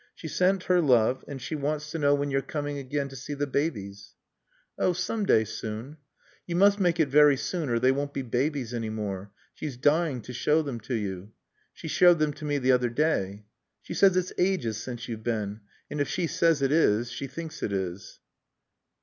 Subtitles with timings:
[0.15, 3.35] She sent her love and she wants to know when you're coming again to see
[3.35, 4.15] the babies."
[4.79, 5.97] "Oh some day soon."
[6.47, 9.29] "You must make it very soon or they won't be babies any more.
[9.53, 11.33] She's dying to show them to you."
[11.71, 13.45] "She showed them to me the other day."
[13.83, 15.61] "She says it's ages since you've been.
[15.87, 18.19] And if she says it is she thinks it is."